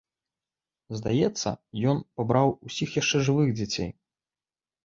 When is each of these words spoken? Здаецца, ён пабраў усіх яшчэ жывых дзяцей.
Здаецца, 1.01 1.49
ён 1.93 2.01
пабраў 2.21 2.55
усіх 2.71 2.89
яшчэ 3.01 3.23
жывых 3.29 3.55
дзяцей. 3.59 3.89